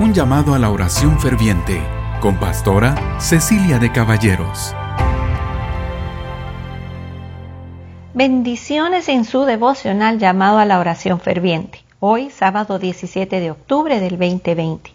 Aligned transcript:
un 0.00 0.12
llamado 0.12 0.54
a 0.54 0.58
la 0.58 0.70
oración 0.70 1.20
ferviente 1.20 1.80
con 2.20 2.40
pastora 2.40 3.20
Cecilia 3.20 3.78
de 3.78 3.92
Caballeros. 3.92 4.74
Bendiciones 8.12 9.08
en 9.08 9.24
su 9.24 9.44
devocional 9.44 10.18
llamado 10.18 10.58
a 10.58 10.64
la 10.64 10.80
oración 10.80 11.20
ferviente. 11.20 11.84
Hoy, 12.00 12.30
sábado 12.30 12.80
17 12.80 13.38
de 13.38 13.52
octubre 13.52 14.00
del 14.00 14.18
2020. 14.18 14.90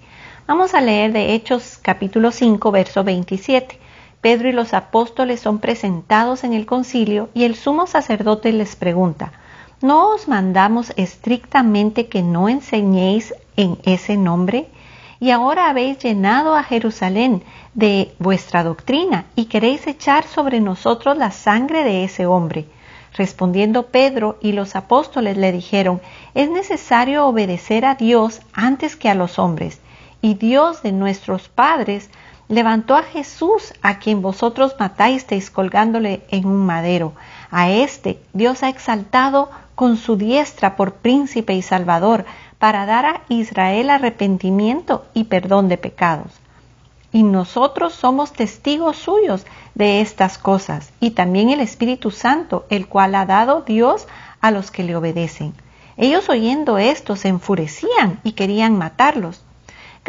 Vamos 0.48 0.74
a 0.74 0.82
leer 0.82 1.14
de 1.14 1.34
Hechos 1.34 1.80
capítulo 1.82 2.32
5, 2.32 2.70
verso 2.70 3.06
27. 3.06 3.80
Pedro 4.20 4.50
y 4.50 4.52
los 4.52 4.74
apóstoles 4.74 5.40
son 5.40 5.60
presentados 5.60 6.44
en 6.44 6.52
el 6.52 6.66
concilio 6.66 7.30
y 7.34 7.46
el 7.46 7.56
sumo 7.56 7.88
sacerdote 7.88 8.52
les 8.52 8.76
pregunta, 8.76 9.32
¿no 9.82 10.10
os 10.10 10.28
mandamos 10.28 10.92
estrictamente 10.98 12.08
que 12.08 12.22
no 12.22 12.50
enseñéis 12.50 13.34
en 13.56 13.78
ese 13.86 14.18
nombre? 14.18 14.68
Y 15.20 15.32
ahora 15.32 15.70
habéis 15.70 16.00
llenado 16.00 16.56
a 16.56 16.64
Jerusalén 16.64 17.44
de 17.74 18.14
vuestra 18.20 18.64
doctrina 18.64 19.26
y 19.36 19.46
queréis 19.46 19.86
echar 19.86 20.26
sobre 20.26 20.60
nosotros 20.62 21.18
la 21.18 21.32
sangre 21.32 21.84
de 21.84 22.06
ese 22.06 22.26
hombre. 22.26 22.68
Respondiendo 23.14 23.88
Pedro 23.88 24.38
y 24.42 24.54
los 24.54 24.76
apóstoles 24.76 25.36
le 25.36 25.52
dijeron, 25.52 26.02
es 26.36 26.50
necesario 26.50 27.26
obedecer 27.26 27.86
a 27.86 27.96
Dios 27.96 28.42
antes 28.54 28.96
que 28.96 29.10
a 29.10 29.16
los 29.16 29.40
hombres, 29.40 29.82
y 30.22 30.36
Dios 30.36 30.84
de 30.84 30.92
nuestros 30.92 31.50
padres 31.50 32.10
levantó 32.50 32.96
a 32.96 33.04
Jesús, 33.04 33.74
a 33.82 34.00
quien 34.00 34.22
vosotros 34.22 34.76
matasteis 34.78 35.50
colgándole 35.50 36.24
en 36.30 36.46
un 36.46 36.66
madero. 36.66 37.14
A 37.52 37.70
éste 37.70 38.20
Dios 38.34 38.64
ha 38.64 38.70
exaltado 38.70 39.50
con 39.76 39.96
su 39.96 40.18
diestra 40.18 40.76
por 40.76 40.96
príncipe 40.96 41.54
y 41.54 41.62
salvador, 41.62 42.26
para 42.58 42.86
dar 42.86 43.06
a 43.06 43.22
Israel 43.30 43.90
arrepentimiento 43.90 45.06
y 45.14 45.24
perdón 45.26 45.70
de 45.70 45.78
pecados. 45.78 46.34
Y 47.14 47.24
nosotros 47.24 47.94
somos 47.94 48.34
testigos 48.34 48.98
suyos 48.98 49.46
de 49.76 50.02
estas 50.02 50.38
cosas, 50.38 50.92
y 51.00 51.12
también 51.12 51.50
el 51.50 51.62
Espíritu 51.62 52.12
Santo, 52.12 52.66
el 52.70 52.88
cual 52.88 53.16
ha 53.16 53.26
dado 53.26 53.62
Dios 53.62 54.08
a 54.42 54.52
los 54.52 54.72
que 54.72 54.84
le 54.84 54.98
obedecen. 54.98 55.54
Ellos 55.96 56.30
oyendo 56.30 56.78
esto 56.78 57.16
se 57.16 57.30
enfurecían 57.30 58.20
y 58.24 58.34
querían 58.34 58.78
matarlos. 58.78 59.42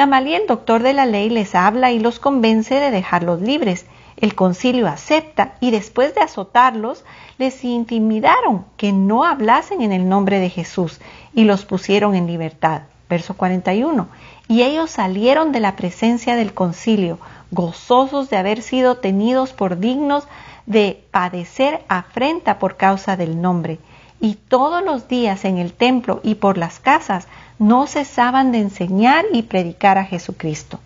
Gamaliel, 0.00 0.44
doctor 0.48 0.82
de 0.82 0.94
la 0.94 1.04
ley, 1.04 1.28
les 1.28 1.54
habla 1.54 1.92
y 1.92 1.98
los 1.98 2.18
convence 2.20 2.74
de 2.76 2.90
dejarlos 2.90 3.42
libres. 3.42 3.84
El 4.16 4.34
concilio 4.34 4.86
acepta 4.86 5.56
y 5.60 5.72
después 5.72 6.14
de 6.14 6.22
azotarlos, 6.22 7.04
les 7.36 7.62
intimidaron 7.64 8.64
que 8.78 8.92
no 8.92 9.24
hablasen 9.24 9.82
en 9.82 9.92
el 9.92 10.08
nombre 10.08 10.38
de 10.38 10.48
Jesús 10.48 11.02
y 11.34 11.44
los 11.44 11.66
pusieron 11.66 12.14
en 12.14 12.26
libertad. 12.26 12.84
Verso 13.10 13.34
41. 13.34 14.08
Y 14.48 14.62
ellos 14.62 14.90
salieron 14.90 15.52
de 15.52 15.60
la 15.60 15.76
presencia 15.76 16.34
del 16.34 16.54
concilio, 16.54 17.18
gozosos 17.50 18.30
de 18.30 18.38
haber 18.38 18.62
sido 18.62 18.96
tenidos 18.96 19.52
por 19.52 19.80
dignos 19.80 20.26
de 20.64 21.04
padecer 21.10 21.84
afrenta 21.88 22.58
por 22.58 22.78
causa 22.78 23.18
del 23.18 23.42
nombre. 23.42 23.78
Y 24.18 24.36
todos 24.36 24.82
los 24.82 25.08
días 25.08 25.44
en 25.44 25.58
el 25.58 25.74
templo 25.74 26.20
y 26.22 26.36
por 26.36 26.56
las 26.56 26.80
casas 26.80 27.28
no 27.60 27.86
cesaban 27.86 28.52
de 28.52 28.58
enseñar 28.58 29.26
y 29.34 29.42
predicar 29.42 29.98
a 29.98 30.04
Jesucristo. 30.06 30.80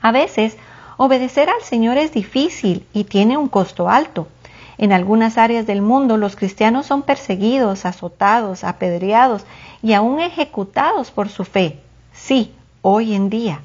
A 0.00 0.12
veces, 0.12 0.56
obedecer 0.96 1.50
al 1.50 1.60
Señor 1.60 1.98
es 1.98 2.10
difícil 2.12 2.86
y 2.94 3.04
tiene 3.04 3.36
un 3.36 3.48
costo 3.48 3.90
alto. 3.90 4.26
En 4.78 4.94
algunas 4.94 5.36
áreas 5.36 5.66
del 5.66 5.82
mundo 5.82 6.16
los 6.16 6.34
cristianos 6.34 6.86
son 6.86 7.02
perseguidos, 7.02 7.84
azotados, 7.84 8.64
apedreados 8.64 9.44
y 9.82 9.92
aún 9.92 10.20
ejecutados 10.20 11.10
por 11.10 11.28
su 11.28 11.44
fe. 11.44 11.80
Sí, 12.14 12.54
hoy 12.80 13.14
en 13.14 13.28
día. 13.28 13.60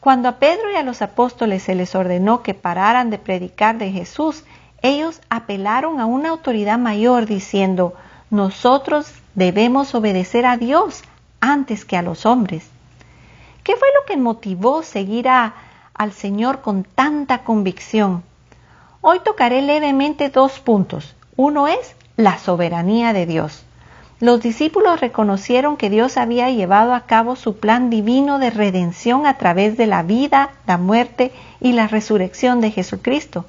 Cuando 0.00 0.28
a 0.28 0.38
Pedro 0.40 0.72
y 0.72 0.74
a 0.74 0.82
los 0.82 1.00
apóstoles 1.00 1.62
se 1.62 1.76
les 1.76 1.94
ordenó 1.94 2.42
que 2.42 2.54
pararan 2.54 3.08
de 3.08 3.18
predicar 3.18 3.78
de 3.78 3.92
Jesús, 3.92 4.42
ellos 4.82 5.20
apelaron 5.30 6.00
a 6.00 6.06
una 6.06 6.30
autoridad 6.30 6.78
mayor 6.78 7.26
diciendo, 7.26 7.94
nosotros 8.30 9.12
debemos 9.36 9.94
obedecer 9.94 10.44
a 10.44 10.56
Dios 10.56 11.04
antes 11.40 11.84
que 11.84 11.96
a 11.96 12.02
los 12.02 12.26
hombres. 12.26 12.68
¿Qué 13.64 13.76
fue 13.76 13.88
lo 13.98 14.06
que 14.06 14.16
motivó 14.16 14.82
seguir 14.82 15.28
al 15.28 16.12
Señor 16.12 16.62
con 16.62 16.84
tanta 16.84 17.44
convicción? 17.44 18.22
Hoy 19.00 19.20
tocaré 19.24 19.62
levemente 19.62 20.28
dos 20.28 20.58
puntos. 20.58 21.14
Uno 21.36 21.68
es 21.68 21.94
la 22.16 22.38
soberanía 22.38 23.12
de 23.12 23.26
Dios. 23.26 23.64
Los 24.20 24.40
discípulos 24.40 25.00
reconocieron 25.00 25.76
que 25.76 25.90
Dios 25.90 26.16
había 26.16 26.50
llevado 26.50 26.92
a 26.92 27.02
cabo 27.02 27.36
su 27.36 27.58
plan 27.58 27.88
divino 27.88 28.40
de 28.40 28.50
redención 28.50 29.26
a 29.26 29.34
través 29.34 29.76
de 29.76 29.86
la 29.86 30.02
vida, 30.02 30.50
la 30.66 30.76
muerte 30.76 31.30
y 31.60 31.72
la 31.72 31.86
resurrección 31.86 32.60
de 32.60 32.72
Jesucristo. 32.72 33.44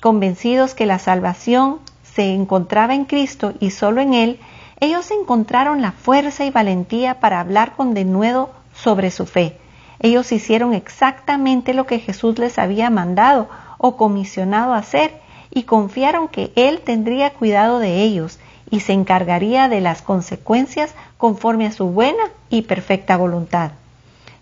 Convencidos 0.00 0.74
que 0.74 0.86
la 0.86 0.98
salvación 0.98 1.80
se 2.02 2.32
encontraba 2.32 2.94
en 2.94 3.04
Cristo 3.04 3.52
y 3.60 3.70
solo 3.70 4.00
en 4.00 4.14
Él, 4.14 4.40
ellos 4.80 5.10
encontraron 5.10 5.82
la 5.82 5.92
fuerza 5.92 6.44
y 6.44 6.50
valentía 6.50 7.18
para 7.18 7.40
hablar 7.40 7.74
con 7.74 7.94
denuedo 7.94 8.50
sobre 8.74 9.10
su 9.10 9.26
fe. 9.26 9.58
Ellos 10.00 10.30
hicieron 10.30 10.72
exactamente 10.72 11.74
lo 11.74 11.86
que 11.86 11.98
Jesús 11.98 12.38
les 12.38 12.58
había 12.58 12.88
mandado 12.88 13.48
o 13.78 13.96
comisionado 13.96 14.72
hacer 14.72 15.20
y 15.50 15.64
confiaron 15.64 16.28
que 16.28 16.52
Él 16.54 16.80
tendría 16.84 17.32
cuidado 17.32 17.80
de 17.80 18.02
ellos 18.02 18.38
y 18.70 18.80
se 18.80 18.92
encargaría 18.92 19.68
de 19.68 19.80
las 19.80 20.02
consecuencias 20.02 20.94
conforme 21.16 21.66
a 21.66 21.72
su 21.72 21.86
buena 21.86 22.22
y 22.48 22.62
perfecta 22.62 23.16
voluntad. 23.16 23.72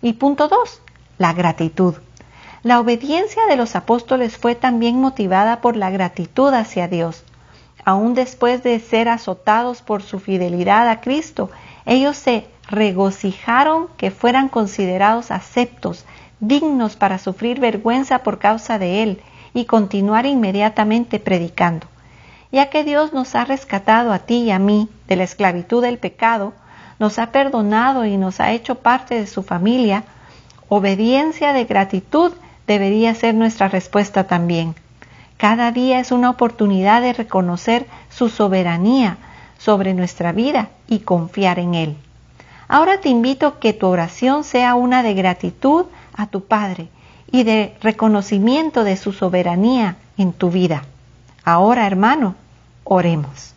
Y 0.03 0.13
punto 0.13 0.47
2. 0.47 0.81
La 1.17 1.33
gratitud. 1.33 1.95
La 2.61 2.79
obediencia 2.79 3.43
de 3.47 3.55
los 3.55 3.75
apóstoles 3.75 4.37
fue 4.37 4.53
también 4.53 4.99
motivada 4.99 5.61
por 5.61 5.75
la 5.75 5.89
gratitud 5.89 6.53
hacia 6.53 6.87
Dios 6.87 7.23
aún 7.87 8.15
después 8.15 8.63
de 8.63 8.81
ser 8.81 9.07
azotados 9.07 9.81
por 9.81 10.03
su 10.03 10.19
fidelidad 10.19 10.89
a 10.89 10.99
Cristo, 10.99 11.49
ellos 11.85 12.17
se 12.17 12.45
regocijaron 12.69 13.87
que 13.95 14.11
fueran 14.11 14.49
considerados 14.49 15.31
aceptos, 15.31 16.03
dignos 16.41 16.97
para 16.97 17.17
sufrir 17.17 17.61
vergüenza 17.61 18.23
por 18.23 18.39
causa 18.39 18.77
de 18.77 19.03
Él 19.03 19.21
y 19.53 19.63
continuar 19.63 20.25
inmediatamente 20.25 21.17
predicando. 21.21 21.87
Ya 22.51 22.69
que 22.69 22.83
Dios 22.83 23.13
nos 23.13 23.35
ha 23.35 23.45
rescatado 23.45 24.11
a 24.11 24.19
ti 24.19 24.39
y 24.39 24.51
a 24.51 24.59
mí 24.59 24.89
de 25.07 25.15
la 25.15 25.23
esclavitud 25.23 25.81
del 25.81 25.97
pecado, 25.97 26.51
nos 26.99 27.19
ha 27.19 27.31
perdonado 27.31 28.03
y 28.03 28.17
nos 28.17 28.41
ha 28.41 28.51
hecho 28.51 28.75
parte 28.75 29.15
de 29.15 29.27
su 29.27 29.43
familia, 29.43 30.03
obediencia 30.67 31.53
de 31.53 31.63
gratitud 31.63 32.33
debería 32.67 33.15
ser 33.15 33.33
nuestra 33.33 33.69
respuesta 33.69 34.25
también. 34.25 34.75
Cada 35.37 35.71
día 35.71 35.99
es 35.99 36.11
una 36.11 36.29
oportunidad 36.29 37.01
de 37.01 37.13
reconocer 37.13 37.85
su 38.09 38.29
soberanía 38.29 39.17
sobre 39.57 39.93
nuestra 39.93 40.31
vida 40.31 40.69
y 40.87 40.99
confiar 40.99 41.59
en 41.59 41.75
Él. 41.75 41.97
Ahora 42.67 42.99
te 42.99 43.09
invito 43.09 43.47
a 43.47 43.59
que 43.59 43.73
tu 43.73 43.87
oración 43.87 44.43
sea 44.43 44.75
una 44.75 45.03
de 45.03 45.13
gratitud 45.13 45.85
a 46.15 46.27
tu 46.27 46.43
Padre 46.45 46.89
y 47.31 47.43
de 47.43 47.75
reconocimiento 47.81 48.83
de 48.83 48.97
su 48.97 49.13
soberanía 49.13 49.97
en 50.17 50.33
tu 50.33 50.49
vida. 50.49 50.83
Ahora, 51.43 51.87
hermano, 51.87 52.35
oremos. 52.83 53.53